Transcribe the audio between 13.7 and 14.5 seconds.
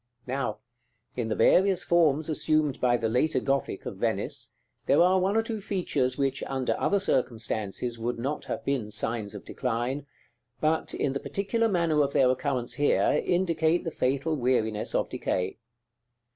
the fatal